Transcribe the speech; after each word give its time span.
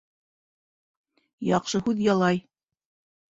Яҡшы 1.49 1.83
һүҙ 1.89 2.01
ялай 2.07 2.41